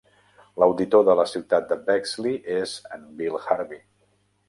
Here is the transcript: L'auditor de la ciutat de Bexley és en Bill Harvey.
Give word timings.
L'auditor 0.63 1.03
de 1.09 1.17
la 1.19 1.27
ciutat 1.33 1.69
de 1.73 1.79
Bexley 1.91 2.43
és 2.57 2.77
en 2.99 3.09
Bill 3.21 3.41
Harvey. 3.45 3.85